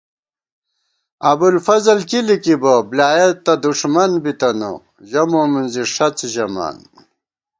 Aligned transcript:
ابُوالفضل 1.31 1.99
کی 2.09 2.19
لِکِبہ، 2.27 2.73
بۡلیایَہ 2.89 3.29
تہ 3.43 3.53
دُݭمن 3.63 4.11
بِتَنہ، 4.23 4.71
ژَہ 5.09 5.23
مومِنزی 5.31 5.83
ݭَڅ 5.93 6.17
ژمان 6.33 6.77